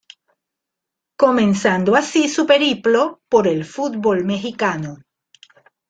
[1.15, 4.97] Comenzando así su periplo por el fútbol mexicano.